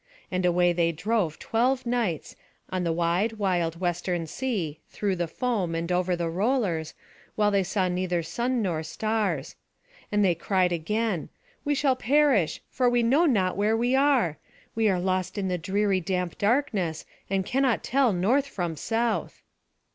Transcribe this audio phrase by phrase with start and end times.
[0.31, 2.35] And away they drove twelve nights,
[2.71, 6.95] on the wide wild western sea, through the foam, and over the rollers,
[7.35, 9.55] while they saw neither sun nor stars.
[10.11, 11.29] And they cried again:
[11.63, 14.39] "We shall perish, for we know not where we are.
[14.73, 19.43] We are lost in the dreary damp darkness, and cannot tell north from south."